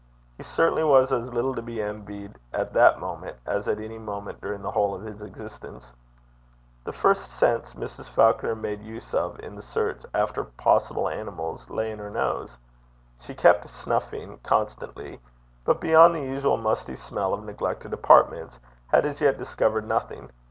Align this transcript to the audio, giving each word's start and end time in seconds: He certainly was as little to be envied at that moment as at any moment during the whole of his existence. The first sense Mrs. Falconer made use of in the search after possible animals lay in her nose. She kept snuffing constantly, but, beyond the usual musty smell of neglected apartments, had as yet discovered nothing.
He 0.35 0.41
certainly 0.41 0.83
was 0.83 1.11
as 1.11 1.31
little 1.31 1.53
to 1.53 1.61
be 1.61 1.79
envied 1.79 2.39
at 2.53 2.73
that 2.73 2.99
moment 2.99 3.37
as 3.45 3.67
at 3.67 3.79
any 3.79 3.99
moment 3.99 4.41
during 4.41 4.63
the 4.63 4.71
whole 4.71 4.95
of 4.95 5.03
his 5.03 5.21
existence. 5.21 5.93
The 6.85 6.91
first 6.91 7.29
sense 7.29 7.75
Mrs. 7.75 8.09
Falconer 8.09 8.55
made 8.55 8.81
use 8.81 9.13
of 9.13 9.39
in 9.41 9.53
the 9.55 9.61
search 9.61 10.01
after 10.15 10.43
possible 10.43 11.07
animals 11.07 11.69
lay 11.69 11.91
in 11.91 11.99
her 11.99 12.09
nose. 12.09 12.57
She 13.19 13.35
kept 13.35 13.69
snuffing 13.69 14.39
constantly, 14.41 15.19
but, 15.65 15.79
beyond 15.79 16.15
the 16.15 16.21
usual 16.25 16.57
musty 16.57 16.95
smell 16.95 17.31
of 17.31 17.43
neglected 17.43 17.93
apartments, 17.93 18.59
had 18.87 19.05
as 19.05 19.21
yet 19.21 19.37
discovered 19.37 19.87
nothing. 19.87 20.31